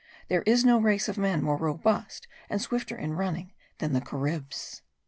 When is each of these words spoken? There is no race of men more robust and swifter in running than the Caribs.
There 0.29 0.41
is 0.47 0.65
no 0.65 0.81
race 0.81 1.07
of 1.07 1.19
men 1.19 1.43
more 1.43 1.57
robust 1.57 2.27
and 2.49 2.59
swifter 2.59 2.97
in 2.97 3.13
running 3.13 3.51
than 3.77 3.93
the 3.93 4.01
Caribs. 4.01 4.81